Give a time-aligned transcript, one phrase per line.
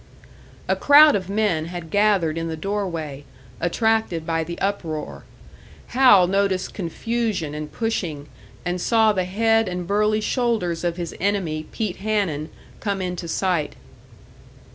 [0.67, 3.23] A crowd of men had gathered in the doorway,
[3.59, 5.25] attracted by the uproar;
[5.89, 8.25] Hal noticed confusion and pushing,
[8.65, 13.75] and saw the head and burly shoulders of his enemy, Pete Hanun, come into sight.